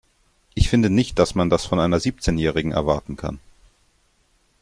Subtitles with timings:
[0.55, 3.37] Ich finde nicht, dass man das von einer Siebzehnjährigen erwarten kann.